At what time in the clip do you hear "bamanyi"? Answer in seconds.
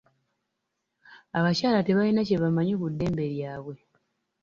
2.43-2.73